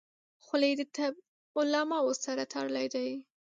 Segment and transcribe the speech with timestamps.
[0.45, 1.13] خولۍ د طب
[1.57, 3.05] علماو سره تړلې ده.